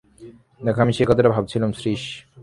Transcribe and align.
দেখো, 0.61 0.79
আমি 0.81 0.93
সেই 0.93 1.07
কথাটা 1.09 1.29
ভাবছিলুম– 1.29 1.73
শ্রীশ। 1.73 2.03